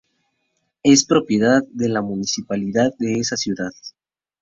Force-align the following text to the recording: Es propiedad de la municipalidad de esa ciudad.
Es 0.81 1.05
propiedad 1.05 1.61
de 1.71 1.87
la 1.87 2.01
municipalidad 2.01 2.89
de 2.97 3.19
esa 3.19 3.37
ciudad. 3.37 3.69